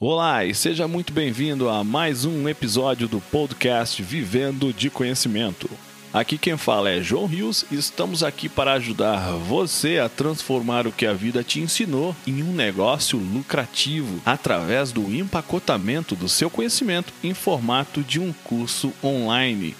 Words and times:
Olá 0.00 0.44
e 0.44 0.54
seja 0.54 0.86
muito 0.86 1.12
bem-vindo 1.12 1.68
a 1.68 1.82
mais 1.82 2.24
um 2.24 2.48
episódio 2.48 3.08
do 3.08 3.20
podcast 3.20 4.00
Vivendo 4.00 4.72
de 4.72 4.88
Conhecimento. 4.88 5.68
Aqui 6.12 6.38
quem 6.38 6.56
fala 6.56 6.88
é 6.88 7.02
João 7.02 7.26
Rios 7.26 7.64
e 7.68 7.74
estamos 7.74 8.22
aqui 8.22 8.48
para 8.48 8.74
ajudar 8.74 9.32
você 9.32 9.98
a 9.98 10.08
transformar 10.08 10.86
o 10.86 10.92
que 10.92 11.04
a 11.04 11.12
vida 11.12 11.42
te 11.42 11.58
ensinou 11.58 12.14
em 12.24 12.44
um 12.44 12.52
negócio 12.52 13.18
lucrativo 13.18 14.22
através 14.24 14.92
do 14.92 15.12
empacotamento 15.12 16.14
do 16.14 16.28
seu 16.28 16.48
conhecimento 16.48 17.12
em 17.20 17.34
formato 17.34 18.00
de 18.00 18.20
um 18.20 18.32
curso 18.44 18.92
online. 19.02 19.74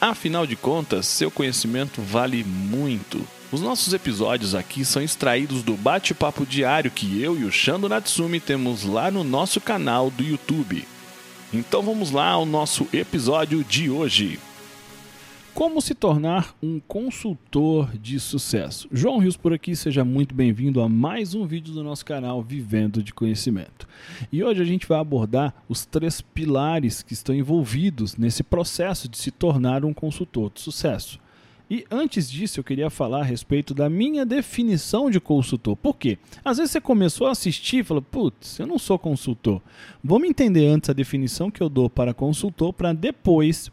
Afinal 0.00 0.46
de 0.46 0.56
contas, 0.56 1.04
seu 1.04 1.30
conhecimento 1.30 2.00
vale 2.00 2.42
muito. 2.42 3.22
Os 3.52 3.60
nossos 3.60 3.92
episódios 3.92 4.54
aqui 4.54 4.84
são 4.84 5.02
extraídos 5.02 5.64
do 5.64 5.76
bate-papo 5.76 6.46
diário 6.46 6.88
que 6.88 7.20
eu 7.20 7.36
e 7.36 7.42
o 7.42 7.50
Shando 7.50 7.88
Natsumi 7.88 8.38
temos 8.38 8.84
lá 8.84 9.10
no 9.10 9.24
nosso 9.24 9.60
canal 9.60 10.08
do 10.08 10.22
YouTube. 10.22 10.84
Então 11.52 11.82
vamos 11.82 12.12
lá 12.12 12.28
ao 12.28 12.46
nosso 12.46 12.86
episódio 12.92 13.64
de 13.64 13.90
hoje. 13.90 14.38
Como 15.52 15.80
se 15.80 15.96
tornar 15.96 16.54
um 16.62 16.78
consultor 16.78 17.90
de 17.98 18.20
sucesso? 18.20 18.88
João 18.92 19.18
Rios 19.18 19.36
por 19.36 19.52
aqui, 19.52 19.74
seja 19.74 20.04
muito 20.04 20.32
bem-vindo 20.32 20.80
a 20.80 20.88
mais 20.88 21.34
um 21.34 21.44
vídeo 21.44 21.74
do 21.74 21.82
nosso 21.82 22.04
canal 22.04 22.40
Vivendo 22.40 23.02
de 23.02 23.12
Conhecimento. 23.12 23.88
E 24.30 24.44
hoje 24.44 24.62
a 24.62 24.64
gente 24.64 24.86
vai 24.86 25.00
abordar 25.00 25.52
os 25.68 25.84
três 25.84 26.20
pilares 26.20 27.02
que 27.02 27.14
estão 27.14 27.34
envolvidos 27.34 28.16
nesse 28.16 28.44
processo 28.44 29.08
de 29.08 29.18
se 29.18 29.32
tornar 29.32 29.84
um 29.84 29.92
consultor 29.92 30.52
de 30.54 30.60
sucesso. 30.60 31.18
E 31.70 31.84
antes 31.88 32.28
disso, 32.28 32.58
eu 32.58 32.64
queria 32.64 32.90
falar 32.90 33.20
a 33.20 33.24
respeito 33.24 33.72
da 33.72 33.88
minha 33.88 34.26
definição 34.26 35.08
de 35.08 35.20
consultor. 35.20 35.76
Por 35.76 35.96
quê? 35.96 36.18
Às 36.44 36.58
vezes 36.58 36.72
você 36.72 36.80
começou 36.80 37.28
a 37.28 37.30
assistir 37.30 37.78
e 37.78 37.84
falou, 37.84 38.02
putz, 38.02 38.58
eu 38.58 38.66
não 38.66 38.76
sou 38.76 38.98
consultor. 38.98 39.62
Vamos 40.02 40.28
entender 40.28 40.66
antes 40.66 40.90
a 40.90 40.92
definição 40.92 41.48
que 41.48 41.62
eu 41.62 41.68
dou 41.68 41.88
para 41.88 42.12
consultor, 42.12 42.72
para 42.72 42.92
depois 42.92 43.70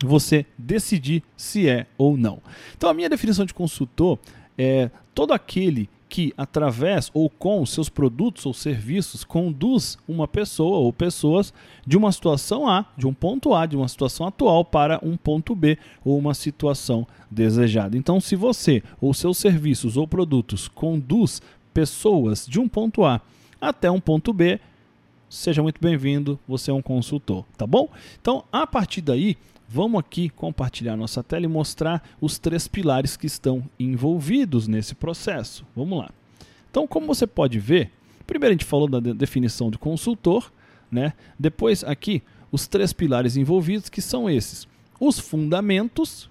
você 0.00 0.46
decidir 0.56 1.24
se 1.36 1.68
é 1.68 1.86
ou 1.98 2.16
não. 2.16 2.40
Então, 2.76 2.88
a 2.88 2.94
minha 2.94 3.10
definição 3.10 3.44
de 3.44 3.52
consultor 3.52 4.16
é 4.56 4.88
todo 5.12 5.32
aquele 5.32 5.90
que, 6.08 6.32
através 6.36 7.10
ou 7.12 7.28
com 7.28 7.64
seus 7.66 7.88
produtos 7.88 8.46
ou 8.46 8.54
serviços, 8.54 9.24
conduz 9.24 9.98
uma 10.08 10.26
pessoa 10.26 10.78
ou 10.78 10.92
pessoas 10.92 11.52
de 11.86 11.96
uma 11.96 12.10
situação 12.10 12.68
A, 12.68 12.86
de 12.96 13.06
um 13.06 13.12
ponto 13.12 13.54
A, 13.54 13.66
de 13.66 13.76
uma 13.76 13.88
situação 13.88 14.26
atual 14.26 14.64
para 14.64 14.98
um 15.02 15.16
ponto 15.16 15.54
B 15.54 15.78
ou 16.04 16.18
uma 16.18 16.34
situação 16.34 17.06
desejada. 17.30 17.96
Então, 17.96 18.20
se 18.20 18.34
você 18.34 18.82
ou 19.00 19.12
seus 19.12 19.38
serviços 19.38 19.96
ou 19.96 20.08
produtos 20.08 20.66
conduz 20.68 21.42
pessoas 21.74 22.46
de 22.46 22.58
um 22.58 22.68
ponto 22.68 23.04
A 23.04 23.20
até 23.60 23.90
um 23.90 24.00
ponto 24.00 24.32
B, 24.32 24.58
seja 25.28 25.62
muito 25.62 25.80
bem-vindo, 25.80 26.38
você 26.48 26.70
é 26.70 26.74
um 26.74 26.82
consultor, 26.82 27.44
tá 27.56 27.66
bom? 27.66 27.88
Então, 28.20 28.44
a 28.50 28.66
partir 28.66 29.02
daí, 29.02 29.36
Vamos 29.70 30.00
aqui 30.00 30.30
compartilhar 30.30 30.96
nossa 30.96 31.22
tela 31.22 31.44
e 31.44 31.48
mostrar 31.48 32.02
os 32.20 32.38
três 32.38 32.66
pilares 32.66 33.18
que 33.18 33.26
estão 33.26 33.68
envolvidos 33.78 34.66
nesse 34.66 34.94
processo. 34.94 35.64
Vamos 35.76 35.98
lá. 35.98 36.10
Então, 36.70 36.86
como 36.86 37.06
você 37.06 37.26
pode 37.26 37.58
ver, 37.58 37.90
primeiro 38.26 38.52
a 38.52 38.54
gente 38.54 38.64
falou 38.64 38.88
da 38.88 38.98
definição 39.12 39.70
de 39.70 39.76
consultor, 39.76 40.50
né? 40.90 41.12
Depois 41.38 41.84
aqui 41.84 42.22
os 42.50 42.66
três 42.66 42.94
pilares 42.94 43.36
envolvidos 43.36 43.90
que 43.90 44.00
são 44.00 44.30
esses: 44.30 44.66
os 44.98 45.18
fundamentos, 45.18 46.30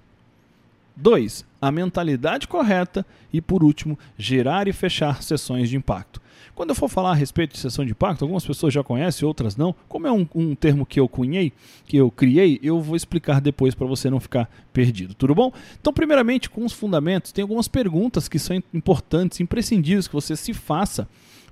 dois, 0.96 1.46
a 1.62 1.72
mentalidade 1.72 2.48
correta 2.48 3.06
e 3.32 3.40
por 3.40 3.64
último, 3.64 4.00
gerar 4.18 4.68
e 4.68 4.74
fechar 4.74 5.22
sessões 5.22 5.70
de 5.70 5.78
impacto. 5.78 6.20
Quando 6.56 6.70
eu 6.70 6.76
for 6.76 6.90
falar 6.90 7.12
a 7.12 7.16
respeito 7.16 7.54
de 7.54 7.60
sessão 7.60 7.86
de 7.86 7.92
impacto, 7.92 8.24
algumas 8.24 8.46
pessoas 8.46 8.74
já 8.74 8.84
conhecem, 8.84 9.28
outras 9.28 9.56
não. 9.56 9.76
Como 9.88 10.08
é 10.08 10.12
um, 10.12 10.28
um 10.34 10.56
termo 10.56 10.86
que 10.86 11.00
eu 11.00 11.08
cunhei, 11.08 11.54
que 11.86 11.98
eu 11.98 12.10
criei, 12.10 12.60
eu 12.64 12.82
vou 12.82 12.96
explicar 12.96 13.40
depois 13.40 13.76
para 13.76 13.86
você 13.86 14.10
não 14.10 14.20
ficar 14.20 14.50
perdido. 14.74 15.14
Tudo 15.14 15.36
bom? 15.36 15.52
Então, 15.80 15.94
primeiramente, 15.94 16.50
com 16.50 16.66
os 16.66 16.74
fundamentos, 16.74 17.32
tem 17.32 17.42
algumas 17.42 17.68
perguntas 17.68 18.28
que 18.28 18.40
são 18.40 18.62
importantes, 18.74 19.40
imprescindíveis 19.40 20.08
que 20.08 20.14
você 20.14 20.36
se 20.36 20.54
faça 20.54 21.08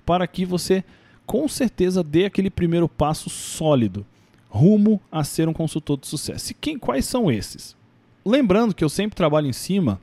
para 0.06 0.26
que 0.28 0.46
você, 0.46 0.84
com 1.26 1.48
certeza, 1.48 2.04
dê 2.04 2.26
aquele 2.26 2.50
primeiro 2.50 2.88
passo 2.88 3.30
sólido 3.30 4.06
rumo 4.48 5.02
a 5.12 5.24
ser 5.24 5.50
um 5.50 5.54
consultor 5.54 5.98
de 5.98 6.08
sucesso. 6.08 6.52
E 6.52 6.56
quem, 6.56 6.80
quais 6.80 7.06
são 7.06 7.30
esses? 7.30 7.76
Lembrando 8.26 8.74
que 8.74 8.84
eu 8.84 8.90
sempre 8.90 9.16
trabalho 9.16 9.48
em 9.48 9.54
cima 9.54 10.00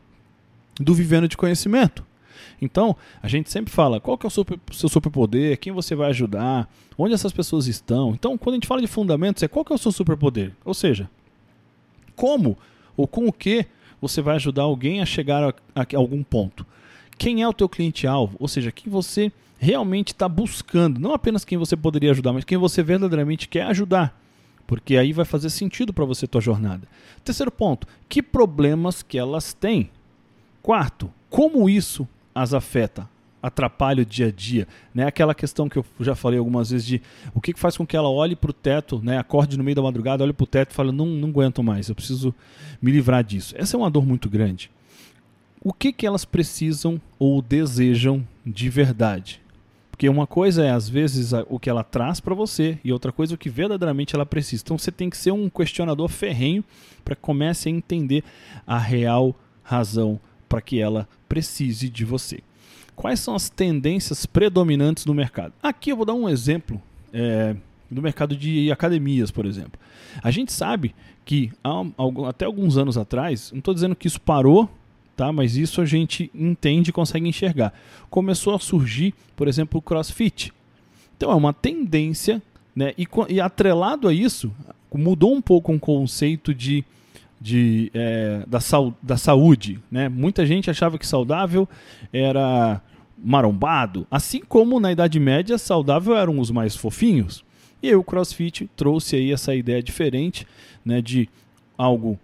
do 0.79 0.95
vivendo 0.95 1.27
de 1.27 1.37
conhecimento. 1.37 2.05
Então, 2.61 2.97
a 3.23 3.29
gente 3.29 3.51
sempre 3.51 3.73
fala 3.73 4.01
qual 4.01 4.17
que 4.17 4.27
é 4.27 4.29
o 4.29 4.31
seu, 4.31 4.45
seu 4.73 4.89
superpoder, 4.89 5.59
quem 5.59 5.73
você 5.73 5.95
vai 5.95 6.11
ajudar, 6.11 6.69
onde 6.97 7.15
essas 7.15 7.33
pessoas 7.33 7.67
estão. 7.67 8.13
Então, 8.13 8.37
quando 8.39 8.55
a 8.55 8.57
gente 8.57 8.67
fala 8.67 8.81
de 8.81 8.87
fundamentos, 8.87 9.43
é 9.43 9.49
qual 9.49 9.65
que 9.65 9.73
é 9.73 9.77
o 9.77 9.79
seu 9.79 9.93
superpoder? 9.93 10.53
Ou 10.65 10.75
seja, 10.75 11.09
como 12.15 12.57
ou 12.97 13.07
com 13.07 13.27
o 13.27 13.33
que 13.33 13.67
você 14.01 14.21
vai 14.21 14.35
ajudar 14.35 14.63
alguém 14.63 15.01
a 15.01 15.07
chegar 15.07 15.55
a, 15.75 15.81
a 15.81 15.87
algum 15.97 16.23
ponto. 16.23 16.67
Quem 17.17 17.43
é 17.43 17.49
o 17.49 17.53
teu 17.53 17.69
cliente-alvo? 17.69 18.37
Ou 18.41 18.49
seja, 18.49 18.73
quem 18.73 18.91
você 18.91 19.31
realmente 19.59 20.09
está 20.09 20.29
buscando. 20.29 20.99
Não 20.99 21.15
apenas 21.15 21.45
quem 21.45 21.57
você 21.57 21.77
poderia 21.77 22.11
ajudar, 22.11 22.33
mas 22.33 22.45
quem 22.45 22.59
você 22.59 22.83
verdadeiramente 22.83 23.47
quer 23.47 23.63
ajudar. 23.67 24.21
Porque 24.67 24.97
aí 24.97 25.13
vai 25.13 25.25
fazer 25.25 25.51
sentido 25.51 25.93
para 25.93 26.05
você 26.05 26.27
tua 26.27 26.41
jornada. 26.41 26.89
Terceiro 27.25 27.51
ponto, 27.51 27.87
que 28.09 28.21
problemas 28.21 29.03
que 29.05 29.17
elas 29.17 29.55
têm? 29.55 29.89
Quarto, 30.61 31.13
como 31.31 31.71
isso 31.71 32.09
as 32.35 32.55
afeta, 32.55 33.09
atrapalha 33.43 34.03
o 34.03 34.07
dia 34.07 34.29
a 34.29 34.31
dia, 34.31 34.69
né? 34.95 35.07
Aquela 35.07 35.35
questão 35.35 35.69
que 35.69 35.77
eu 35.77 35.85
já 36.01 36.15
falei 36.15 36.39
algumas 36.39 36.71
vezes 36.71 36.87
de 36.87 37.03
o 37.35 37.41
que 37.41 37.53
faz 37.59 37.77
com 37.77 37.87
que 37.87 37.97
ela 37.97 38.09
olhe 38.09 38.37
para 38.37 38.51
o 38.51 38.55
teto, 38.55 39.01
né? 39.03 39.19
Acorde 39.19 39.59
no 39.59 39.65
meio 39.65 39.75
da 39.75 39.83
madrugada, 39.83 40.23
olhe 40.23 40.33
para 40.33 40.45
o 40.45 40.47
teto 40.47 40.71
e 40.71 40.75
fale 40.75 40.93
não, 40.93 41.07
não 41.07 41.29
aguento 41.29 41.63
mais, 41.63 41.89
eu 41.89 41.95
preciso 41.95 42.35
me 42.81 42.93
livrar 42.93 43.25
disso. 43.25 43.55
Essa 43.57 43.77
é 43.77 43.79
uma 43.79 43.91
dor 43.91 44.07
muito 44.07 44.31
grande. 44.31 44.71
O 45.65 45.73
que 45.73 45.93
que 45.93 46.07
elas 46.07 46.25
precisam 46.25 47.01
ou 47.19 47.43
desejam 47.43 48.27
de 48.45 48.69
verdade? 48.69 49.41
Porque 49.91 50.09
uma 50.09 50.27
coisa 50.27 50.65
é 50.65 50.71
às 50.71 50.89
vezes 50.89 51.33
o 51.49 51.61
que 51.61 51.71
ela 51.71 51.85
traz 51.85 52.19
para 52.19 52.35
você 52.35 52.79
e 52.83 52.93
outra 52.93 53.13
coisa 53.13 53.35
é 53.35 53.37
o 53.37 53.39
que 53.39 53.51
verdadeiramente 53.51 54.15
ela 54.17 54.27
precisa. 54.27 54.63
Então 54.65 54.79
você 54.79 54.91
tem 54.91 55.09
que 55.09 55.17
ser 55.17 55.31
um 55.31 55.49
questionador 55.49 56.09
ferrenho 56.09 56.65
para 57.05 57.15
que 57.15 57.23
comece 57.23 57.69
a 57.69 57.73
entender 57.73 58.25
a 58.67 58.79
real 58.79 59.37
razão 59.63 60.19
para 60.53 60.61
que 60.61 60.79
ela 60.79 61.09
precise 61.31 61.89
de 61.89 62.05
você. 62.05 62.41
Quais 62.95 63.21
são 63.21 63.35
as 63.35 63.49
tendências 63.49 64.27
predominantes 64.27 65.07
no 65.07 65.15
mercado? 65.15 65.55
Aqui 65.63 65.91
eu 65.91 65.97
vou 65.97 66.05
dar 66.05 66.13
um 66.13 66.29
exemplo 66.29 66.79
é, 67.11 67.57
do 67.91 68.03
mercado 68.03 68.37
de 68.37 68.71
academias, 68.71 69.31
por 69.31 69.47
exemplo. 69.47 69.81
A 70.23 70.31
gente 70.31 70.53
sabe 70.53 70.95
que 71.25 71.51
há, 71.65 71.83
até 72.29 72.45
alguns 72.45 72.77
anos 72.77 72.99
atrás, 72.99 73.51
não 73.51 73.61
estou 73.61 73.73
dizendo 73.73 73.97
que 73.97 74.07
isso 74.07 74.21
parou, 74.21 74.69
tá? 75.17 75.33
mas 75.33 75.57
isso 75.57 75.81
a 75.81 75.87
gente 75.87 76.31
entende 76.35 76.91
e 76.91 76.93
consegue 76.93 77.27
enxergar. 77.27 77.73
Começou 78.11 78.55
a 78.55 78.59
surgir, 78.59 79.15
por 79.35 79.49
exemplo, 79.49 79.79
o 79.79 79.83
crossfit. 79.83 80.53
Então 81.17 81.31
é 81.31 81.35
uma 81.35 81.55
tendência, 81.55 82.43
né? 82.77 82.93
e, 82.99 83.09
e 83.31 83.41
atrelado 83.41 84.07
a 84.07 84.13
isso, 84.13 84.53
mudou 84.93 85.35
um 85.35 85.41
pouco 85.41 85.73
o 85.73 85.77
um 85.77 85.79
conceito 85.79 86.53
de 86.53 86.85
de, 87.43 87.91
é, 87.93 88.45
da, 88.47 88.61
da 89.03 89.17
saúde. 89.17 89.81
Né? 89.91 90.09
Muita 90.09 90.47
gente 90.47 90.71
achava 90.71 90.97
que 90.97 91.07
saudável 91.07 91.69
era 92.13 92.81
marombado, 93.23 94.07
assim 94.11 94.41
como 94.41 94.81
na 94.81 94.93
Idade 94.93 95.19
Média 95.19 95.59
saudável 95.59 96.17
eram 96.17 96.39
os 96.39 96.51
mais 96.51 96.77
fofinhos. 96.77 97.45
E 97.83 97.89
aí 97.89 97.97
o 97.97 98.05
CrossFit 98.05 98.71
trouxe 98.77 99.17
aí 99.17 99.33
essa 99.33 99.55
ideia 99.55 99.83
diferente 99.83 100.47
né, 100.85 101.03
de 101.03 101.29
algo, 101.77 102.19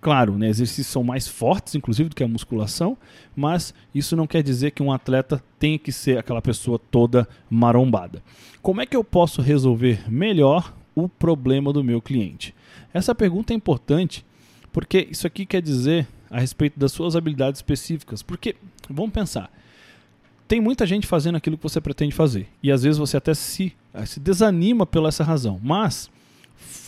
claro, 0.00 0.38
né, 0.38 0.48
exercícios 0.48 0.86
são 0.86 1.02
mais 1.02 1.26
fortes, 1.26 1.74
inclusive, 1.74 2.08
do 2.08 2.14
que 2.14 2.22
a 2.22 2.28
musculação, 2.28 2.96
mas 3.34 3.74
isso 3.92 4.14
não 4.14 4.26
quer 4.26 4.42
dizer 4.42 4.70
que 4.70 4.82
um 4.82 4.92
atleta 4.92 5.42
tenha 5.58 5.78
que 5.78 5.90
ser 5.90 6.18
aquela 6.18 6.40
pessoa 6.40 6.78
toda 6.78 7.28
marombada. 7.48 8.22
Como 8.62 8.80
é 8.80 8.86
que 8.86 8.96
eu 8.96 9.02
posso 9.02 9.42
resolver 9.42 10.08
melhor 10.08 10.72
o 10.94 11.08
problema 11.08 11.72
do 11.72 11.82
meu 11.82 12.00
cliente? 12.00 12.54
Essa 12.92 13.14
pergunta 13.14 13.52
é 13.52 13.56
importante 13.56 14.24
porque 14.72 15.08
isso 15.10 15.26
aqui 15.26 15.44
quer 15.44 15.62
dizer 15.62 16.06
a 16.30 16.38
respeito 16.40 16.78
das 16.78 16.92
suas 16.92 17.16
habilidades 17.16 17.58
específicas. 17.58 18.22
Porque, 18.22 18.54
vamos 18.88 19.12
pensar, 19.12 19.50
tem 20.46 20.60
muita 20.60 20.86
gente 20.86 21.06
fazendo 21.06 21.36
aquilo 21.36 21.56
que 21.56 21.62
você 21.62 21.80
pretende 21.80 22.14
fazer. 22.14 22.48
E 22.62 22.70
às 22.70 22.82
vezes 22.82 22.98
você 22.98 23.16
até 23.16 23.34
se, 23.34 23.72
eh, 23.92 24.06
se 24.06 24.20
desanima 24.20 24.86
pela 24.86 25.08
essa 25.08 25.24
razão. 25.24 25.60
Mas, 25.62 26.10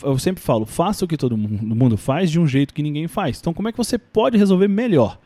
eu 0.03 0.17
sempre 0.17 0.43
falo, 0.43 0.65
faça 0.65 1.05
o 1.05 1.07
que 1.07 1.17
todo 1.17 1.37
mundo 1.37 1.97
faz 1.97 2.31
de 2.31 2.39
um 2.39 2.47
jeito 2.47 2.73
que 2.73 2.83
ninguém 2.83 3.07
faz. 3.07 3.39
Então, 3.39 3.53
como 3.53 3.67
é 3.67 3.71
que 3.71 3.77
você 3.77 3.97
pode 3.97 4.37
resolver 4.37 4.67
melhor? 4.67 5.19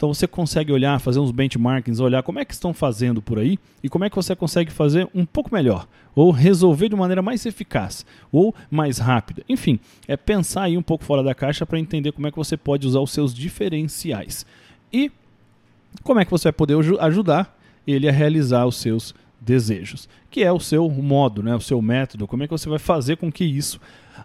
Então 0.00 0.14
você 0.14 0.26
consegue 0.26 0.72
olhar, 0.72 0.98
fazer 0.98 1.18
uns 1.18 1.30
benchmarkings, 1.30 2.00
olhar 2.00 2.22
como 2.22 2.38
é 2.38 2.44
que 2.46 2.54
estão 2.54 2.72
fazendo 2.72 3.20
por 3.20 3.38
aí 3.38 3.58
e 3.84 3.88
como 3.90 4.02
é 4.02 4.08
que 4.08 4.16
você 4.16 4.34
consegue 4.34 4.72
fazer 4.72 5.06
um 5.14 5.26
pouco 5.26 5.52
melhor, 5.52 5.86
ou 6.14 6.30
resolver 6.30 6.88
de 6.88 6.96
maneira 6.96 7.20
mais 7.20 7.44
eficaz, 7.44 8.06
ou 8.32 8.54
mais 8.70 8.96
rápida. 8.96 9.42
Enfim, 9.46 9.78
é 10.08 10.16
pensar 10.16 10.62
aí 10.62 10.78
um 10.78 10.82
pouco 10.82 11.04
fora 11.04 11.22
da 11.22 11.34
caixa 11.34 11.66
para 11.66 11.78
entender 11.78 12.12
como 12.12 12.26
é 12.26 12.30
que 12.30 12.38
você 12.38 12.56
pode 12.56 12.86
usar 12.86 13.00
os 13.00 13.10
seus 13.10 13.34
diferenciais. 13.34 14.46
E 14.90 15.12
como 16.02 16.18
é 16.18 16.24
que 16.24 16.30
você 16.30 16.44
vai 16.44 16.54
poder 16.54 16.78
ajudar 16.98 17.54
ele 17.86 18.08
a 18.08 18.12
realizar 18.12 18.64
os 18.64 18.76
seus 18.76 19.14
desejos, 19.38 20.08
que 20.30 20.42
é 20.42 20.50
o 20.50 20.58
seu 20.58 20.88
modo, 20.88 21.42
né, 21.42 21.54
o 21.54 21.60
seu 21.60 21.82
método, 21.82 22.26
como 22.26 22.42
é 22.42 22.46
que 22.46 22.52
você 22.52 22.70
vai 22.70 22.78
fazer 22.78 23.18
com 23.18 23.30
que 23.30 23.44
isso 23.44 23.78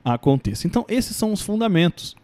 aconteça. 0.05 0.67
Então, 0.67 0.85
esses 0.87 1.17
são 1.17 1.33
os 1.33 1.41
fundamentos. 1.41 2.15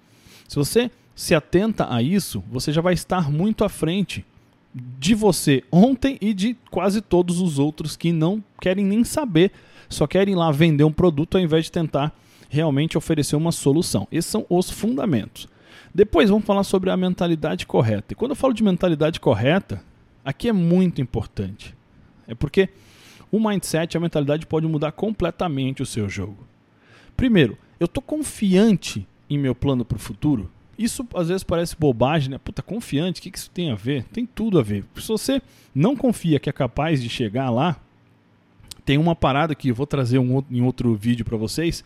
Se 0.48 0.56
você 0.56 0.89
se 1.22 1.36
atenta 1.36 1.94
a 1.94 2.02
isso, 2.02 2.44
você 2.50 2.74
já 2.74 2.82
vai 2.82 2.96
estar 2.96 3.30
muito 3.30 3.64
à 3.64 3.70
frente 3.70 4.26
de 4.74 5.14
você 5.14 5.64
ontem 5.72 6.18
e 6.20 6.34
de 6.34 6.58
quase 6.72 7.00
todos 7.00 7.40
os 7.40 7.60
outros 7.60 7.96
que 7.96 8.12
não 8.12 8.44
querem 8.60 8.84
nem 8.84 9.04
saber, 9.04 9.52
só 9.88 10.08
querem 10.08 10.34
lá 10.34 10.52
vender 10.52 10.84
um 10.84 10.92
produto 10.92 11.38
ao 11.38 11.44
invés 11.44 11.66
de 11.66 11.72
tentar 11.72 12.12
realmente 12.50 12.98
oferecer 12.98 13.36
uma 13.36 13.52
solução. 13.52 14.08
Esses 14.12 14.32
são 14.32 14.48
os 14.50 14.72
fundamentos. 14.72 15.48
Depois 15.94 16.32
vamos 16.32 16.44
falar 16.44 16.64
sobre 16.64 16.90
a 16.90 16.98
mentalidade 16.98 17.68
correta. 17.68 18.14
E 18.14 18.16
quando 18.16 18.32
eu 18.32 18.36
falo 18.36 18.56
de 18.56 18.64
mentalidade 18.64 19.20
correta, 19.20 19.84
aqui 20.26 20.50
é 20.50 20.54
muito 20.54 21.02
importante. 21.02 21.76
É 22.28 22.34
porque 22.34 22.68
o 23.32 23.40
mindset, 23.40 23.96
a 23.96 24.00
mentalidade 24.00 24.48
pode 24.48 24.66
mudar 24.66 24.92
completamente 24.92 25.84
o 25.84 25.86
seu 25.86 26.10
jogo. 26.10 26.48
Primeiro, 27.16 27.56
eu 27.80 27.86
estou 27.86 28.02
confiante 28.02 29.08
em 29.30 29.38
meu 29.38 29.54
plano 29.54 29.86
para 29.86 29.98
o 29.98 30.00
futuro. 30.00 30.50
Isso 30.78 31.06
às 31.14 31.28
vezes 31.28 31.44
parece 31.44 31.76
bobagem, 31.78 32.30
né? 32.30 32.38
Puta, 32.38 32.62
confiante, 32.62 33.20
o 33.20 33.24
que, 33.24 33.32
que 33.32 33.38
isso 33.38 33.50
tem 33.50 33.72
a 33.72 33.76
ver? 33.76 34.04
Tem 34.06 34.26
tudo 34.26 34.58
a 34.60 34.64
ver. 34.64 34.84
Se 34.96 35.08
você 35.08 35.42
não 35.74 35.96
confia 35.96 36.40
que 36.40 36.50
é 36.50 36.54
capaz 36.54 37.02
de 37.02 37.10
chegar 37.10 37.50
lá, 37.50 37.78
tem 38.86 38.98
uma 38.98 39.16
parada 39.16 39.54
que 39.54 39.70
eu 39.70 39.76
vou 39.76 39.86
trazer 39.86 40.20
um, 40.20 40.44
em 40.50 40.62
outro 40.62 40.96
vídeo 40.96 41.24
para 41.24 41.38
vocês, 41.38 41.84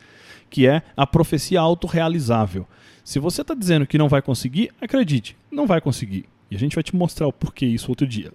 que 0.49 0.67
é 0.67 0.81
a 0.95 1.05
profecia 1.05 1.59
autorrealizável. 1.59 2.65
Se 3.03 3.19
você 3.19 3.41
está 3.41 3.53
dizendo 3.53 3.85
que 3.85 3.97
não 3.97 4.09
vai 4.09 4.21
conseguir, 4.21 4.71
acredite, 4.81 5.35
não 5.51 5.67
vai 5.67 5.81
conseguir. 5.81 6.25
E 6.49 6.55
a 6.55 6.59
gente 6.59 6.75
vai 6.75 6.83
te 6.83 6.95
mostrar 6.95 7.27
o 7.27 7.33
porquê 7.33 7.65
isso 7.65 7.91
outro 7.91 8.07
dia. 8.07 8.31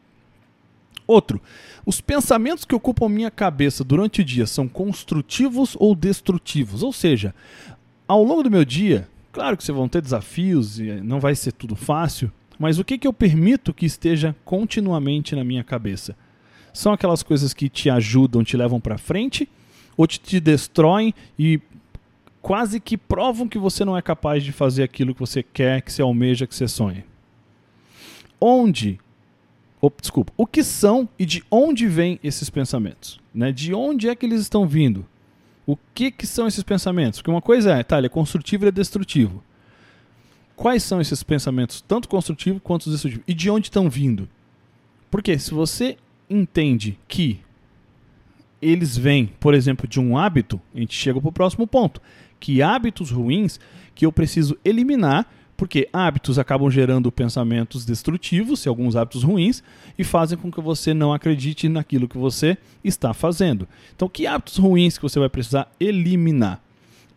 Outro, 1.06 1.40
os 1.84 2.00
pensamentos 2.00 2.64
que 2.64 2.74
ocupam 2.74 3.08
minha 3.08 3.32
cabeça 3.32 3.82
durante 3.82 4.20
o 4.20 4.24
dia 4.24 4.46
são 4.46 4.68
construtivos 4.68 5.76
ou 5.76 5.92
destrutivos? 5.94 6.84
Ou 6.84 6.92
seja, 6.92 7.34
ao 8.06 8.22
longo 8.22 8.44
do 8.44 8.50
meu 8.50 8.64
dia, 8.64 9.08
claro 9.32 9.56
que 9.56 9.64
vocês 9.64 9.76
vão 9.76 9.88
ter 9.88 10.02
desafios 10.02 10.78
e 10.78 11.00
não 11.00 11.20
vai 11.20 11.34
ser 11.34 11.52
tudo 11.52 11.76
fácil, 11.76 12.30
mas 12.58 12.78
o 12.78 12.84
que, 12.84 12.98
que 12.98 13.06
eu 13.06 13.12
permito 13.12 13.72
que 13.72 13.86
esteja 13.86 14.34
continuamente 14.44 15.34
na 15.34 15.44
minha 15.44 15.64
cabeça? 15.64 16.16
São 16.72 16.92
aquelas 16.92 17.22
coisas 17.22 17.52
que 17.54 17.68
te 17.68 17.90
ajudam, 17.90 18.44
te 18.44 18.56
levam 18.56 18.80
para 18.80 18.98
frente, 18.98 19.48
ou 19.96 20.06
te, 20.06 20.20
te 20.20 20.38
destroem 20.38 21.14
e 21.38 21.60
quase 22.40 22.78
que 22.78 22.96
provam 22.96 23.48
que 23.48 23.58
você 23.58 23.84
não 23.84 23.96
é 23.96 24.02
capaz 24.02 24.44
de 24.44 24.52
fazer 24.52 24.82
aquilo 24.82 25.14
que 25.14 25.20
você 25.20 25.42
quer, 25.42 25.82
que 25.82 25.92
você 25.92 26.02
almeja, 26.02 26.46
que 26.46 26.54
você 26.54 26.68
sonha? 26.68 27.04
Onde 28.40 28.98
Oh, 29.82 29.90
desculpa, 29.98 30.30
o 30.36 30.46
que 30.46 30.62
são 30.62 31.08
e 31.18 31.24
de 31.24 31.42
onde 31.50 31.86
vêm 31.86 32.20
esses 32.22 32.50
pensamentos? 32.50 33.18
Né? 33.34 33.50
De 33.50 33.72
onde 33.72 34.08
é 34.08 34.14
que 34.14 34.26
eles 34.26 34.42
estão 34.42 34.68
vindo? 34.68 35.06
O 35.72 35.78
que, 35.94 36.10
que 36.10 36.26
são 36.26 36.48
esses 36.48 36.64
pensamentos? 36.64 37.20
Porque 37.20 37.30
uma 37.30 37.40
coisa 37.40 37.74
é, 37.74 37.82
tá, 37.84 37.98
ele 37.98 38.06
é 38.06 38.10
construtivo 38.10 38.64
e 38.64 38.68
é 38.68 38.72
destrutivo. 38.72 39.42
Quais 40.56 40.82
são 40.82 41.00
esses 41.00 41.22
pensamentos, 41.22 41.80
tanto 41.80 42.08
construtivos 42.08 42.60
quanto 42.62 42.90
destrutivos? 42.90 43.24
E 43.28 43.32
de 43.32 43.48
onde 43.48 43.68
estão 43.68 43.88
vindo? 43.88 44.28
Porque 45.10 45.38
se 45.38 45.54
você 45.54 45.96
entende 46.28 46.98
que 47.06 47.40
eles 48.60 48.96
vêm, 48.96 49.26
por 49.38 49.54
exemplo, 49.54 49.86
de 49.86 50.00
um 50.00 50.18
hábito, 50.18 50.60
a 50.74 50.78
gente 50.78 50.94
chega 50.94 51.20
para 51.20 51.28
o 51.28 51.32
próximo 51.32 51.66
ponto. 51.66 52.02
Que 52.40 52.62
hábitos 52.62 53.10
ruins 53.10 53.60
que 53.94 54.04
eu 54.04 54.10
preciso 54.10 54.58
eliminar 54.64 55.30
porque 55.60 55.86
hábitos 55.92 56.38
acabam 56.38 56.70
gerando 56.70 57.12
pensamentos 57.12 57.84
destrutivos, 57.84 58.64
e 58.64 58.68
alguns 58.70 58.96
hábitos 58.96 59.22
ruins, 59.22 59.62
e 59.98 60.02
fazem 60.02 60.38
com 60.38 60.50
que 60.50 60.58
você 60.58 60.94
não 60.94 61.12
acredite 61.12 61.68
naquilo 61.68 62.08
que 62.08 62.16
você 62.16 62.56
está 62.82 63.12
fazendo. 63.12 63.68
Então, 63.94 64.08
que 64.08 64.26
hábitos 64.26 64.56
ruins 64.56 64.96
que 64.96 65.02
você 65.02 65.18
vai 65.18 65.28
precisar 65.28 65.70
eliminar? 65.78 66.62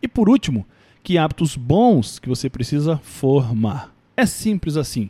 E 0.02 0.06
por 0.06 0.28
último, 0.28 0.66
que 1.02 1.16
hábitos 1.16 1.56
bons 1.56 2.18
que 2.18 2.28
você 2.28 2.50
precisa 2.50 2.98
formar? 2.98 3.94
É 4.14 4.26
simples 4.26 4.76
assim. 4.76 5.08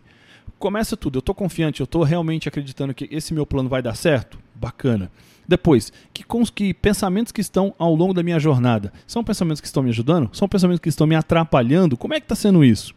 Começa 0.57 0.97
tudo. 0.97 1.17
Eu 1.17 1.19
estou 1.19 1.35
confiante, 1.35 1.81
eu 1.81 1.85
estou 1.87 2.05
realmente 2.05 2.49
acreditando 2.49 2.95
que 2.95 3.09
esse 3.11 3.35
meu 3.35 3.45
plano 3.45 3.69
vai 3.69 3.83
dar 3.83 3.97
certo? 3.97 4.39
Bacana. 4.55 5.11
Depois, 5.47 5.93
que, 6.13 6.25
que 6.55 6.73
pensamentos 6.73 7.33
que 7.33 7.41
estão 7.41 7.75
ao 7.81 7.97
longo 7.97 8.15
da 8.15 8.23
minha 8.23 8.39
jornada? 8.39 8.93
São 9.09 9.25
pensamentos 9.25 9.61
que 9.61 9.67
estão 9.67 9.83
me 9.83 9.91
ajudando? 9.91 10.31
São 10.33 10.49
pensamentos 10.49 10.81
que 10.81 10.89
estão 10.89 11.05
me 11.05 11.17
atrapalhando? 11.17 11.97
Como 11.97 12.15
é 12.15 12.21
que 12.21 12.27
está 12.27 12.37
sendo 12.37 12.65
isso? 12.65 12.95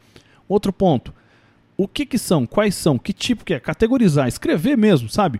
Outro 0.47 0.71
ponto. 0.71 1.13
O 1.75 1.87
que, 1.87 2.05
que 2.05 2.17
são? 2.17 2.45
Quais 2.45 2.73
são? 2.75 2.97
Que 2.97 3.13
tipo 3.13 3.45
que 3.45 3.53
é? 3.53 3.59
Categorizar, 3.59 4.27
escrever 4.27 4.77
mesmo, 4.77 5.09
sabe? 5.09 5.39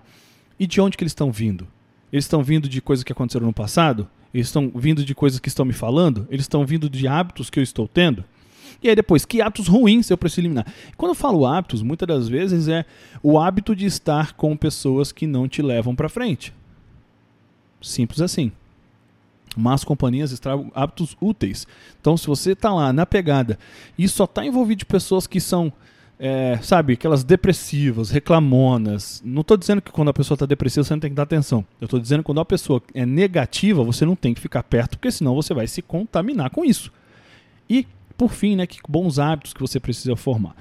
E 0.59 0.67
de 0.67 0.79
onde 0.79 0.97
que 0.97 1.03
eles 1.03 1.11
estão 1.11 1.31
vindo? 1.31 1.67
Eles 2.11 2.25
estão 2.25 2.43
vindo 2.43 2.69
de 2.69 2.81
coisas 2.81 3.03
que 3.03 3.11
aconteceram 3.11 3.47
no 3.47 3.53
passado? 3.53 4.07
Eles 4.33 4.47
estão 4.47 4.71
vindo 4.75 5.03
de 5.03 5.15
coisas 5.15 5.39
que 5.39 5.47
estão 5.47 5.65
me 5.65 5.73
falando? 5.73 6.27
Eles 6.29 6.43
estão 6.43 6.65
vindo 6.65 6.89
de 6.89 7.07
hábitos 7.07 7.49
que 7.49 7.59
eu 7.59 7.63
estou 7.63 7.87
tendo? 7.87 8.23
E 8.81 8.89
aí 8.89 8.95
depois, 8.95 9.25
que 9.25 9.41
hábitos 9.41 9.67
ruins 9.67 10.09
eu 10.09 10.17
preciso 10.17 10.41
eliminar? 10.41 10.71
Quando 10.95 11.11
eu 11.11 11.15
falo 11.15 11.45
hábitos, 11.45 11.81
muitas 11.81 12.07
das 12.07 12.27
vezes 12.27 12.67
é 12.67 12.85
o 13.23 13.39
hábito 13.39 13.75
de 13.75 13.85
estar 13.85 14.33
com 14.33 14.55
pessoas 14.55 15.11
que 15.11 15.25
não 15.25 15.47
te 15.47 15.61
levam 15.61 15.95
para 15.95 16.09
frente. 16.09 16.53
Simples 17.81 18.21
assim. 18.21 18.51
Más 19.55 19.83
companhias 19.83 20.31
estragam 20.31 20.71
hábitos 20.73 21.15
úteis. 21.21 21.67
Então, 21.99 22.17
se 22.17 22.27
você 22.27 22.51
está 22.51 22.73
lá 22.73 22.91
na 22.91 23.05
pegada 23.05 23.57
e 23.97 24.07
só 24.07 24.25
está 24.25 24.45
envolvido 24.45 24.79
de 24.79 24.85
pessoas 24.85 25.25
que 25.25 25.39
são, 25.39 25.71
é, 26.19 26.59
sabe, 26.61 26.93
aquelas 26.93 27.23
depressivas, 27.23 28.09
reclamonas. 28.09 29.21
Não 29.25 29.41
estou 29.41 29.57
dizendo 29.57 29.81
que 29.81 29.91
quando 29.91 30.09
a 30.09 30.13
pessoa 30.13 30.35
está 30.35 30.45
depressiva 30.45 30.83
você 30.83 30.93
não 30.93 30.99
tem 30.99 31.09
que 31.09 31.15
dar 31.15 31.23
atenção. 31.23 31.65
Eu 31.79 31.85
estou 31.85 31.99
dizendo 31.99 32.19
que 32.19 32.25
quando 32.25 32.41
a 32.41 32.45
pessoa 32.45 32.81
é 32.93 33.05
negativa, 33.05 33.83
você 33.83 34.05
não 34.05 34.15
tem 34.15 34.33
que 34.33 34.41
ficar 34.41 34.63
perto, 34.63 34.97
porque 34.97 35.11
senão 35.11 35.33
você 35.33 35.53
vai 35.53 35.67
se 35.67 35.81
contaminar 35.81 36.49
com 36.49 36.63
isso. 36.63 36.91
E, 37.69 37.87
por 38.17 38.31
fim, 38.31 38.55
né, 38.55 38.67
que 38.67 38.79
bons 38.87 39.19
hábitos 39.19 39.53
que 39.53 39.61
você 39.61 39.79
precisa 39.79 40.15
formar. 40.15 40.55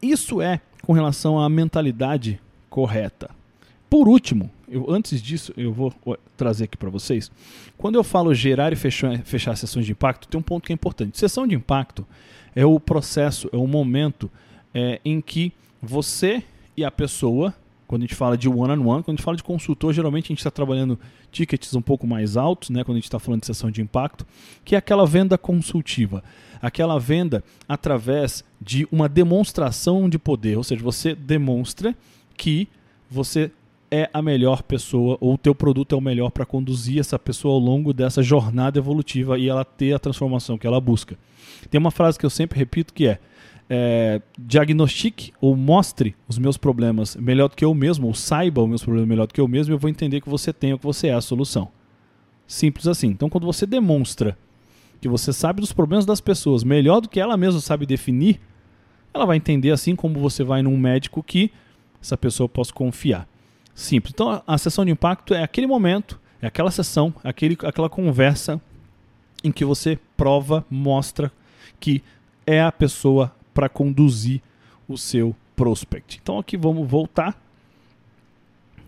Isso 0.00 0.40
é 0.40 0.60
com 0.82 0.92
relação 0.92 1.38
à 1.38 1.48
mentalidade 1.48 2.40
correta. 2.68 3.30
Por 3.88 4.08
último, 4.08 4.50
eu, 4.70 4.90
antes 4.90 5.20
disso, 5.20 5.52
eu 5.56 5.72
vou 5.72 5.92
trazer 6.36 6.64
aqui 6.64 6.76
para 6.76 6.88
vocês. 6.88 7.30
Quando 7.76 7.96
eu 7.96 8.04
falo 8.04 8.32
gerar 8.32 8.72
e 8.72 8.76
fechar, 8.76 9.18
fechar 9.24 9.56
sessões 9.56 9.84
de 9.84 9.92
impacto, 9.92 10.28
tem 10.28 10.38
um 10.38 10.42
ponto 10.42 10.64
que 10.64 10.72
é 10.72 10.74
importante. 10.74 11.18
Sessão 11.18 11.46
de 11.46 11.54
impacto 11.56 12.06
é 12.54 12.64
o 12.64 12.78
processo, 12.78 13.48
é 13.52 13.56
o 13.56 13.66
momento 13.66 14.30
é, 14.72 15.00
em 15.04 15.20
que 15.20 15.52
você 15.82 16.42
e 16.76 16.84
a 16.84 16.90
pessoa, 16.90 17.52
quando 17.86 18.02
a 18.02 18.04
gente 18.04 18.14
fala 18.14 18.38
de 18.38 18.48
one-on-one, 18.48 18.80
-on 18.80 18.84
-one, 18.84 19.02
quando 19.02 19.08
a 19.08 19.16
gente 19.16 19.24
fala 19.24 19.36
de 19.36 19.42
consultor, 19.42 19.92
geralmente 19.92 20.26
a 20.26 20.28
gente 20.28 20.38
está 20.38 20.50
trabalhando 20.50 20.98
tickets 21.32 21.74
um 21.74 21.82
pouco 21.82 22.06
mais 22.06 22.36
altos, 22.36 22.70
né, 22.70 22.84
quando 22.84 22.96
a 22.96 23.00
gente 23.00 23.04
está 23.04 23.18
falando 23.18 23.40
de 23.40 23.46
sessão 23.46 23.70
de 23.70 23.82
impacto, 23.82 24.24
que 24.64 24.76
é 24.76 24.78
aquela 24.78 25.04
venda 25.04 25.36
consultiva. 25.36 26.22
Aquela 26.62 26.98
venda 27.00 27.42
através 27.68 28.44
de 28.60 28.86
uma 28.92 29.08
demonstração 29.08 30.08
de 30.08 30.18
poder, 30.18 30.56
ou 30.56 30.62
seja, 30.62 30.82
você 30.82 31.14
demonstra 31.14 31.96
que 32.36 32.68
você 33.10 33.50
é 33.90 34.08
a 34.12 34.22
melhor 34.22 34.62
pessoa 34.62 35.18
ou 35.20 35.34
o 35.34 35.38
teu 35.38 35.54
produto 35.54 35.94
é 35.94 35.98
o 35.98 36.00
melhor 36.00 36.30
para 36.30 36.46
conduzir 36.46 37.00
essa 37.00 37.18
pessoa 37.18 37.54
ao 37.54 37.60
longo 37.60 37.92
dessa 37.92 38.22
jornada 38.22 38.78
evolutiva 38.78 39.38
e 39.38 39.48
ela 39.48 39.64
ter 39.64 39.92
a 39.92 39.98
transformação 39.98 40.56
que 40.56 40.66
ela 40.66 40.80
busca. 40.80 41.18
Tem 41.68 41.78
uma 41.78 41.90
frase 41.90 42.18
que 42.18 42.24
eu 42.24 42.30
sempre 42.30 42.58
repito 42.58 42.94
que 42.94 43.08
é, 43.08 43.18
é 43.68 44.22
diagnostique 44.38 45.32
ou 45.40 45.56
mostre 45.56 46.14
os 46.28 46.38
meus 46.38 46.56
problemas 46.56 47.16
melhor 47.16 47.48
do 47.48 47.56
que 47.56 47.64
eu 47.64 47.74
mesmo, 47.74 48.06
ou 48.06 48.14
saiba 48.14 48.62
os 48.62 48.68
meus 48.68 48.82
problemas 48.82 49.08
melhor 49.08 49.26
do 49.26 49.34
que 49.34 49.40
eu 49.40 49.48
mesmo, 49.48 49.74
eu 49.74 49.78
vou 49.78 49.90
entender 49.90 50.20
que 50.20 50.28
você 50.28 50.52
tem 50.52 50.72
ou 50.72 50.78
que 50.78 50.84
você 50.84 51.08
é 51.08 51.14
a 51.14 51.20
solução. 51.20 51.68
Simples 52.46 52.86
assim. 52.86 53.08
Então, 53.08 53.28
quando 53.28 53.46
você 53.46 53.66
demonstra 53.66 54.36
que 55.00 55.08
você 55.08 55.32
sabe 55.32 55.60
dos 55.60 55.72
problemas 55.72 56.04
das 56.04 56.20
pessoas 56.20 56.62
melhor 56.62 57.00
do 57.00 57.08
que 57.08 57.20
ela 57.20 57.36
mesma 57.36 57.60
sabe 57.60 57.86
definir, 57.86 58.40
ela 59.12 59.24
vai 59.24 59.36
entender 59.36 59.70
assim 59.70 59.96
como 59.96 60.20
você 60.20 60.44
vai 60.44 60.62
num 60.62 60.76
médico 60.76 61.22
que 61.22 61.50
essa 62.00 62.16
pessoa 62.16 62.48
possa 62.48 62.72
confiar. 62.72 63.29
Simples. 63.80 64.12
Então, 64.14 64.42
a 64.46 64.58
sessão 64.58 64.84
de 64.84 64.92
impacto 64.92 65.32
é 65.32 65.42
aquele 65.42 65.66
momento, 65.66 66.20
é 66.42 66.46
aquela 66.46 66.70
sessão, 66.70 67.14
aquele, 67.24 67.56
aquela 67.64 67.88
conversa 67.88 68.60
em 69.42 69.50
que 69.50 69.64
você 69.64 69.98
prova, 70.18 70.62
mostra 70.70 71.32
que 71.80 72.02
é 72.46 72.60
a 72.60 72.70
pessoa 72.70 73.34
para 73.54 73.70
conduzir 73.70 74.42
o 74.86 74.98
seu 74.98 75.34
prospect. 75.56 76.20
Então, 76.22 76.38
aqui 76.38 76.58
vamos 76.58 76.86
voltar. 76.86 77.42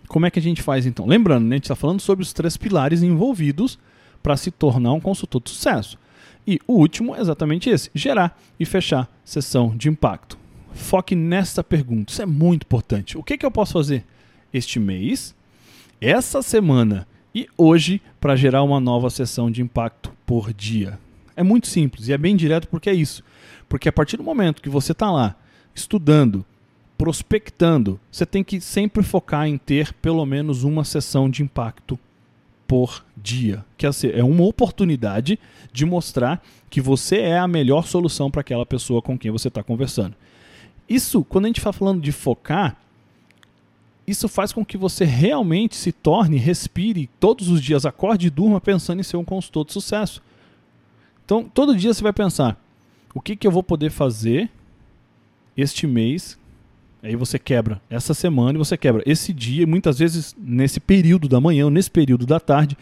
Como 0.08 0.26
é 0.26 0.30
que 0.30 0.38
a 0.38 0.42
gente 0.42 0.60
faz 0.60 0.84
então? 0.84 1.06
Lembrando, 1.06 1.46
né, 1.46 1.54
a 1.54 1.56
gente 1.56 1.64
está 1.64 1.74
falando 1.74 2.00
sobre 2.00 2.22
os 2.22 2.34
três 2.34 2.58
pilares 2.58 3.02
envolvidos 3.02 3.78
para 4.22 4.36
se 4.36 4.50
tornar 4.50 4.92
um 4.92 5.00
consultor 5.00 5.40
de 5.42 5.48
sucesso. 5.48 5.98
E 6.46 6.60
o 6.66 6.74
último 6.74 7.16
é 7.16 7.20
exatamente 7.20 7.70
esse: 7.70 7.90
gerar 7.94 8.38
e 8.60 8.66
fechar 8.66 9.10
sessão 9.24 9.74
de 9.74 9.88
impacto. 9.88 10.36
Foque 10.74 11.16
nessa 11.16 11.64
pergunta, 11.64 12.12
isso 12.12 12.20
é 12.20 12.26
muito 12.26 12.64
importante. 12.64 13.16
O 13.16 13.22
que, 13.22 13.38
que 13.38 13.46
eu 13.46 13.50
posso 13.50 13.72
fazer 13.72 14.04
este 14.52 14.78
mês, 14.78 15.34
essa 16.00 16.42
semana 16.42 17.06
e 17.34 17.48
hoje 17.56 18.00
para 18.20 18.36
gerar 18.36 18.62
uma 18.62 18.80
nova 18.80 19.08
sessão 19.10 19.50
de 19.50 19.62
impacto 19.62 20.12
por 20.26 20.52
dia. 20.52 20.98
É 21.34 21.42
muito 21.42 21.66
simples 21.66 22.08
e 22.08 22.12
é 22.12 22.18
bem 22.18 22.36
direto 22.36 22.68
porque 22.68 22.90
é 22.90 22.94
isso. 22.94 23.24
Porque 23.68 23.88
a 23.88 23.92
partir 23.92 24.16
do 24.16 24.22
momento 24.22 24.60
que 24.60 24.68
você 24.68 24.92
está 24.92 25.10
lá 25.10 25.34
estudando, 25.74 26.44
prospectando, 26.98 27.98
você 28.10 28.26
tem 28.26 28.44
que 28.44 28.60
sempre 28.60 29.02
focar 29.02 29.46
em 29.46 29.56
ter 29.56 29.92
pelo 29.94 30.24
menos 30.26 30.62
uma 30.62 30.84
sessão 30.84 31.28
de 31.30 31.42
impacto 31.42 31.98
por 32.66 33.04
dia. 33.16 33.64
Que 33.76 33.86
é 33.86 34.22
uma 34.22 34.44
oportunidade 34.44 35.38
de 35.72 35.84
mostrar 35.84 36.42
que 36.68 36.80
você 36.80 37.18
é 37.18 37.38
a 37.38 37.48
melhor 37.48 37.86
solução 37.86 38.30
para 38.30 38.42
aquela 38.42 38.66
pessoa 38.66 39.02
com 39.02 39.18
quem 39.18 39.30
você 39.30 39.48
está 39.48 39.62
conversando. 39.62 40.14
Isso, 40.88 41.24
quando 41.24 41.46
a 41.46 41.48
gente 41.48 41.58
está 41.58 41.72
falando 41.72 42.02
de 42.02 42.12
focar, 42.12 42.76
isso 44.12 44.28
faz 44.28 44.52
com 44.52 44.64
que 44.64 44.76
você 44.76 45.04
realmente 45.04 45.74
se 45.74 45.92
torne, 45.92 46.36
respire 46.36 47.10
todos 47.18 47.48
os 47.48 47.60
dias, 47.60 47.84
acorde 47.84 48.28
e 48.28 48.30
durma 48.30 48.60
pensando 48.60 49.00
em 49.00 49.02
ser 49.02 49.16
um 49.16 49.24
consultor 49.24 49.66
de 49.66 49.72
sucesso. 49.72 50.22
Então, 51.24 51.44
todo 51.44 51.76
dia 51.76 51.92
você 51.92 52.02
vai 52.02 52.12
pensar: 52.12 52.56
o 53.14 53.20
que, 53.20 53.36
que 53.36 53.46
eu 53.46 53.50
vou 53.50 53.62
poder 53.62 53.90
fazer 53.90 54.48
este 55.56 55.86
mês? 55.86 56.38
Aí 57.02 57.16
você 57.16 57.36
quebra 57.36 57.82
essa 57.90 58.14
semana 58.14 58.56
e 58.56 58.58
você 58.58 58.76
quebra 58.76 59.02
esse 59.04 59.32
dia, 59.32 59.66
muitas 59.66 59.98
vezes 59.98 60.36
nesse 60.38 60.78
período 60.78 61.28
da 61.28 61.40
manhã, 61.40 61.64
ou 61.64 61.70
nesse 61.70 61.90
período 61.90 62.24
da 62.24 62.38
tarde, 62.38 62.78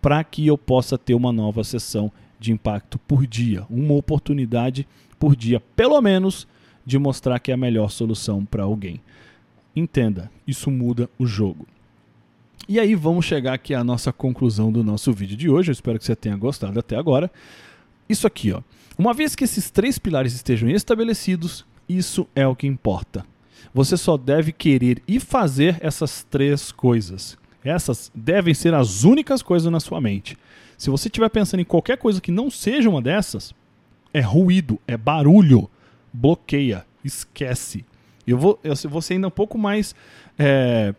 para 0.00 0.22
que 0.22 0.46
eu 0.46 0.56
possa 0.56 0.96
ter 0.96 1.14
uma 1.14 1.32
nova 1.32 1.64
sessão 1.64 2.12
de 2.38 2.52
impacto 2.52 2.96
por 2.96 3.26
dia, 3.26 3.66
uma 3.68 3.94
oportunidade 3.94 4.86
por 5.18 5.34
dia, 5.34 5.60
pelo 5.74 6.00
menos, 6.00 6.46
de 6.84 6.96
mostrar 6.96 7.40
que 7.40 7.50
é 7.50 7.54
a 7.54 7.56
melhor 7.58 7.90
solução 7.90 8.44
para 8.44 8.62
alguém. 8.62 9.00
Entenda, 9.76 10.30
isso 10.46 10.70
muda 10.70 11.10
o 11.18 11.26
jogo. 11.26 11.66
E 12.66 12.80
aí 12.80 12.94
vamos 12.94 13.26
chegar 13.26 13.52
aqui 13.52 13.74
à 13.74 13.84
nossa 13.84 14.10
conclusão 14.10 14.72
do 14.72 14.82
nosso 14.82 15.12
vídeo 15.12 15.36
de 15.36 15.50
hoje. 15.50 15.70
Eu 15.70 15.74
espero 15.74 15.98
que 15.98 16.04
você 16.06 16.16
tenha 16.16 16.34
gostado 16.34 16.80
até 16.80 16.96
agora. 16.96 17.30
Isso 18.08 18.26
aqui, 18.26 18.52
ó. 18.52 18.62
Uma 18.98 19.12
vez 19.12 19.36
que 19.36 19.44
esses 19.44 19.70
três 19.70 19.98
pilares 19.98 20.32
estejam 20.32 20.70
estabelecidos, 20.70 21.66
isso 21.86 22.26
é 22.34 22.46
o 22.46 22.56
que 22.56 22.66
importa. 22.66 23.26
Você 23.74 23.98
só 23.98 24.16
deve 24.16 24.50
querer 24.50 25.02
e 25.06 25.20
fazer 25.20 25.76
essas 25.80 26.24
três 26.30 26.72
coisas. 26.72 27.36
Essas 27.62 28.10
devem 28.14 28.54
ser 28.54 28.72
as 28.72 29.04
únicas 29.04 29.42
coisas 29.42 29.70
na 29.70 29.78
sua 29.78 30.00
mente. 30.00 30.38
Se 30.78 30.88
você 30.88 31.08
estiver 31.08 31.28
pensando 31.28 31.60
em 31.60 31.64
qualquer 31.64 31.98
coisa 31.98 32.20
que 32.20 32.32
não 32.32 32.50
seja 32.50 32.88
uma 32.88 33.02
dessas, 33.02 33.54
é 34.14 34.20
ruído, 34.20 34.80
é 34.88 34.96
barulho, 34.96 35.68
bloqueia, 36.12 36.86
esquece. 37.04 37.84
Eu 38.26 38.38
vou, 38.38 38.58
eu 38.64 38.74
vou 38.88 39.00
ser 39.00 39.14
ainda 39.14 39.28
um 39.28 39.30
pouco 39.30 39.56
mais 39.56 39.94
é, 40.38 40.94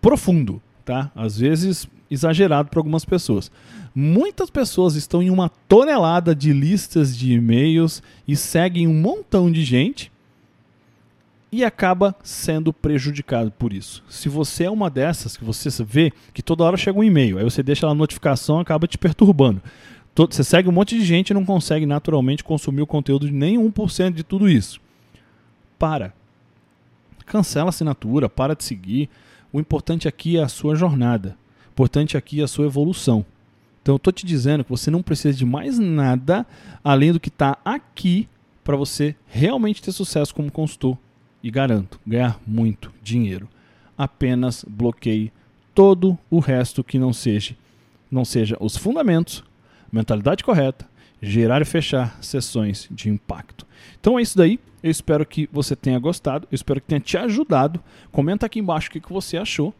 profundo, 0.00 0.62
tá? 0.84 1.10
Às 1.14 1.38
vezes 1.38 1.88
exagerado 2.10 2.68
para 2.68 2.80
algumas 2.80 3.04
pessoas. 3.04 3.50
Muitas 3.94 4.50
pessoas 4.50 4.94
estão 4.94 5.22
em 5.22 5.30
uma 5.30 5.48
tonelada 5.68 6.34
de 6.34 6.52
listas 6.52 7.16
de 7.16 7.32
e-mails 7.32 8.02
e 8.26 8.36
seguem 8.36 8.86
um 8.86 8.94
montão 8.94 9.50
de 9.50 9.64
gente 9.64 10.10
e 11.52 11.64
acaba 11.64 12.14
sendo 12.22 12.72
prejudicado 12.72 13.50
por 13.50 13.72
isso. 13.72 14.04
Se 14.08 14.28
você 14.28 14.64
é 14.64 14.70
uma 14.70 14.88
dessas, 14.88 15.36
que 15.36 15.44
você 15.44 15.68
vê 15.82 16.12
que 16.32 16.42
toda 16.42 16.64
hora 16.64 16.76
chega 16.76 16.98
um 16.98 17.04
e-mail, 17.04 17.38
aí 17.38 17.44
você 17.44 17.62
deixa 17.62 17.88
a 17.88 17.94
notificação 17.94 18.60
acaba 18.60 18.86
te 18.86 18.96
perturbando. 18.96 19.60
Você 20.14 20.44
segue 20.44 20.68
um 20.68 20.72
monte 20.72 20.98
de 20.98 21.04
gente 21.04 21.30
e 21.30 21.34
não 21.34 21.44
consegue 21.44 21.86
naturalmente 21.86 22.44
consumir 22.44 22.82
o 22.82 22.86
conteúdo 22.86 23.26
de 23.26 23.32
nem 23.32 23.56
1% 23.56 24.12
de 24.12 24.22
tudo 24.22 24.48
isso. 24.48 24.80
Para. 25.78 26.12
Cancela 27.30 27.68
a 27.68 27.70
assinatura, 27.70 28.28
para 28.28 28.56
de 28.56 28.64
seguir. 28.64 29.08
O 29.52 29.60
importante 29.60 30.08
aqui 30.08 30.36
é 30.36 30.42
a 30.42 30.48
sua 30.48 30.74
jornada. 30.74 31.36
O 31.68 31.72
importante 31.74 32.16
aqui 32.16 32.40
é 32.40 32.42
a 32.42 32.48
sua 32.48 32.66
evolução. 32.66 33.24
Então 33.80 33.94
eu 33.94 33.98
estou 33.98 34.12
te 34.12 34.26
dizendo 34.26 34.64
que 34.64 34.70
você 34.70 34.90
não 34.90 35.00
precisa 35.00 35.38
de 35.38 35.46
mais 35.46 35.78
nada 35.78 36.44
além 36.82 37.12
do 37.12 37.20
que 37.20 37.28
está 37.28 37.56
aqui 37.64 38.28
para 38.64 38.76
você 38.76 39.14
realmente 39.28 39.80
ter 39.80 39.92
sucesso 39.92 40.34
como 40.34 40.50
consultor 40.50 40.98
e 41.40 41.52
garanto, 41.52 42.00
ganhar 42.04 42.36
muito 42.44 42.92
dinheiro. 43.00 43.48
Apenas 43.96 44.64
bloqueie 44.68 45.32
todo 45.72 46.18
o 46.28 46.40
resto 46.40 46.82
que 46.82 46.98
não 46.98 47.12
seja, 47.12 47.56
não 48.10 48.24
seja 48.24 48.56
os 48.58 48.76
fundamentos, 48.76 49.44
mentalidade 49.92 50.42
correta, 50.42 50.84
gerar 51.20 51.60
e 51.62 51.64
fechar 51.64 52.18
sessões 52.22 52.88
de 52.90 53.08
impacto. 53.08 53.66
Então 54.00 54.18
é 54.18 54.22
isso 54.22 54.36
daí. 54.36 54.58
Eu 54.82 54.90
espero 54.90 55.26
que 55.26 55.48
você 55.52 55.76
tenha 55.76 55.98
gostado, 55.98 56.48
eu 56.50 56.54
espero 56.54 56.80
que 56.80 56.86
tenha 56.86 57.00
te 57.00 57.18
ajudado. 57.18 57.82
Comenta 58.10 58.46
aqui 58.46 58.58
embaixo 58.58 58.88
o 58.88 58.92
que, 58.92 59.12
você 59.12 59.36
achou. 59.36 59.74